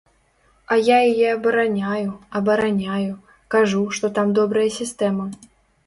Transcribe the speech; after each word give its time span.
А 0.71 0.77
я 0.79 0.97
яе 1.09 1.27
абараняю, 1.33 2.09
абараняю, 2.41 3.13
кажу, 3.57 3.87
што 3.99 4.15
там 4.21 4.37
добрая 4.43 4.69
сістэма. 4.81 5.33